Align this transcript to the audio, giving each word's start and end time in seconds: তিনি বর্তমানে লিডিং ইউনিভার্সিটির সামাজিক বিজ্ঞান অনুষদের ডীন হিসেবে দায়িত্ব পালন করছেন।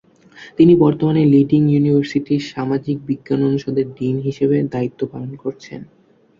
তিনি 0.57 0.73
বর্তমানে 0.75 1.21
লিডিং 1.25 1.61
ইউনিভার্সিটির 1.69 2.41
সামাজিক 2.51 2.97
বিজ্ঞান 3.05 3.39
অনুষদের 3.47 3.87
ডীন 3.97 4.15
হিসেবে 4.19 4.57
দায়িত্ব 4.73 5.01
পালন 5.11 5.31
করছেন। 5.43 5.81